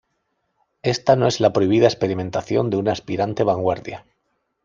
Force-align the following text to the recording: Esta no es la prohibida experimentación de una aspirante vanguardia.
Esta 0.81 1.15
no 1.15 1.27
es 1.27 1.39
la 1.39 1.53
prohibida 1.53 1.85
experimentación 1.85 2.71
de 2.71 2.77
una 2.77 2.91
aspirante 2.91 3.43
vanguardia. 3.43 4.07